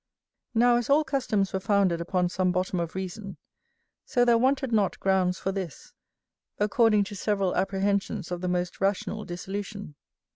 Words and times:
Now 0.55 0.77
as 0.77 0.89
all 0.89 1.03
customs 1.03 1.53
were 1.53 1.59
founded 1.59 2.01
upon 2.01 2.27
some 2.27 2.51
bottom 2.51 2.79
of 2.79 2.95
reason, 2.95 3.37
so 4.03 4.25
there 4.25 4.35
wanted 4.35 4.71
not 4.71 4.99
grounds 4.99 5.37
for 5.37 5.51
this; 5.51 5.93
according 6.57 7.03
to 7.03 7.15
several 7.15 7.55
apprehensions 7.55 8.31
of 8.31 8.41
the 8.41 8.47
most 8.47 8.81
rational 8.81 9.25
dissolution. 9.25 9.93